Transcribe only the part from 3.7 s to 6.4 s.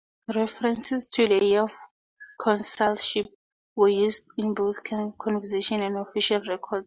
were used in both conversation and official